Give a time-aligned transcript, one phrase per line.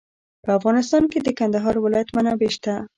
[0.43, 2.73] په افغانستان کې د کندهار ولایت منابع شته.